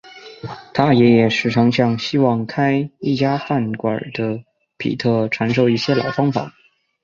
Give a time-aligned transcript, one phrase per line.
[0.73, 4.43] 他爷爷时常向希望开一家饭馆的
[4.75, 6.51] 比特传授一些老方法。